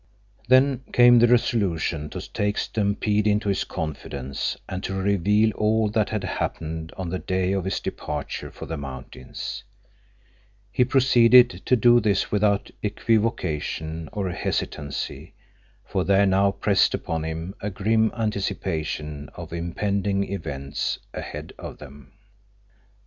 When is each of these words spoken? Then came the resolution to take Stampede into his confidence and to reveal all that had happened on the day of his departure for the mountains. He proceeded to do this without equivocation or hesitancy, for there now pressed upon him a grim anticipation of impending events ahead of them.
Then 0.47 0.81
came 0.91 1.19
the 1.19 1.27
resolution 1.27 2.09
to 2.09 2.31
take 2.33 2.57
Stampede 2.57 3.27
into 3.27 3.49
his 3.49 3.63
confidence 3.63 4.57
and 4.67 4.83
to 4.83 4.95
reveal 4.95 5.51
all 5.51 5.89
that 5.89 6.09
had 6.09 6.23
happened 6.23 6.91
on 6.97 7.09
the 7.09 7.19
day 7.19 7.53
of 7.53 7.65
his 7.65 7.79
departure 7.79 8.49
for 8.49 8.65
the 8.65 8.77
mountains. 8.77 9.63
He 10.71 10.83
proceeded 10.85 11.61
to 11.67 11.75
do 11.75 11.99
this 11.99 12.31
without 12.31 12.71
equivocation 12.81 14.09
or 14.11 14.31
hesitancy, 14.31 15.35
for 15.85 16.03
there 16.03 16.25
now 16.25 16.49
pressed 16.49 16.95
upon 16.95 17.23
him 17.23 17.53
a 17.59 17.69
grim 17.69 18.11
anticipation 18.17 19.29
of 19.35 19.53
impending 19.53 20.23
events 20.33 20.97
ahead 21.13 21.53
of 21.59 21.77
them. 21.77 22.13